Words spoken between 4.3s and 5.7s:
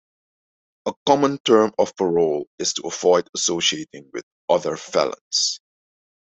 other felons.